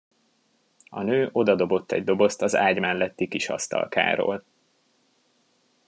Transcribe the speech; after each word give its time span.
A 0.89 1.01
nő 1.01 1.29
odadobott 1.31 1.91
egy 1.91 2.03
dobozt 2.03 2.41
az 2.41 2.55
ágy 2.55 2.79
melletti 2.79 3.27
kis 3.27 3.49
asztalkáról. 3.49 4.43